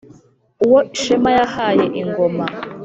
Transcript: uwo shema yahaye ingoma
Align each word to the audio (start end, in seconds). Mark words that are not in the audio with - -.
uwo 0.65 0.79
shema 1.01 1.29
yahaye 1.37 1.85
ingoma 2.01 2.45